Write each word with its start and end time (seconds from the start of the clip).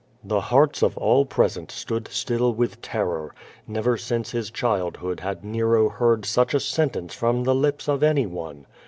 ''The 0.33 0.41
hearts 0.41 0.81
of 0.81 0.97
all 0.97 1.25
present 1.27 1.69
stood 1.69 2.07
still 2.07 2.51
with 2.55 2.81
terror. 2.81 3.35
Never 3.67 3.97
since 3.97 4.31
his 4.31 4.49
childhood 4.49 5.19
liad 5.19 5.43
Nero 5.43 5.89
heard 5.89 6.23
sucli 6.23 6.55
a 6.55 6.59
sentence 6.59 7.13
from 7.13 7.43
the 7.43 7.53
lips 7.53 7.87
of 7.87 8.01
any 8.01 8.25
one. 8.25 8.65